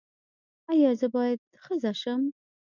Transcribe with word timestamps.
ایا 0.71 0.91
زه 0.99 1.07
باید 1.15 1.39
ښځه 1.63 1.91
شم؟ 2.01 2.21